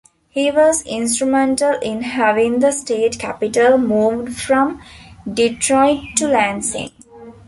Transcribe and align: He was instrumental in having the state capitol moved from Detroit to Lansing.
He 0.29 0.49
was 0.49 0.81
instrumental 0.87 1.73
in 1.79 2.01
having 2.01 2.57
the 2.59 2.71
state 2.71 3.19
capitol 3.19 3.77
moved 3.77 4.35
from 4.35 4.81
Detroit 5.31 6.01
to 6.15 6.27
Lansing. 6.27 6.89